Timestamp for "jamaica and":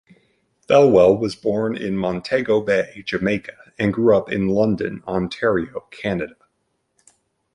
3.05-3.93